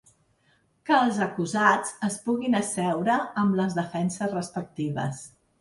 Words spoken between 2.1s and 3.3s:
puguin asseure